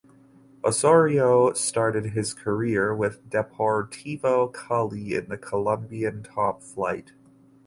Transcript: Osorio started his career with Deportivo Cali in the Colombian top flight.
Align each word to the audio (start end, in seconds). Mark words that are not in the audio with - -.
Osorio 0.65 1.53
started 1.53 2.05
his 2.07 2.33
career 2.33 2.91
with 2.95 3.29
Deportivo 3.29 4.51
Cali 4.51 5.13
in 5.13 5.29
the 5.29 5.37
Colombian 5.37 6.23
top 6.23 6.63
flight. 6.63 7.11